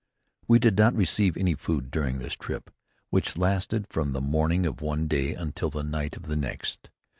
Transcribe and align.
We 0.47 0.57
did 0.57 0.79
not 0.79 0.95
receive 0.95 1.37
any 1.37 1.53
food 1.53 1.91
during 1.91 2.17
this 2.17 2.33
trip, 2.33 2.71
which 3.11 3.37
lasted 3.37 3.85
from 3.87 4.13
the 4.13 4.19
morning 4.19 4.65
of 4.65 4.81
one 4.81 5.07
day 5.07 5.35
until 5.35 5.69
the 5.69 5.83
night 5.83 6.17
of 6.17 6.23
the 6.23 6.35
next. 6.35 6.89